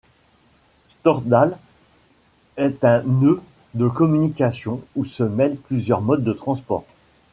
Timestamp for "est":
2.57-2.83